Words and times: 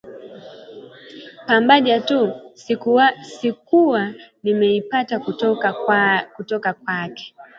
Pambaja 1.47 2.01
tu 2.01 2.31
sikuwa 2.57 4.03
nimeipata 4.43 5.19
kutoka 5.19 5.73
kwake 6.77 7.35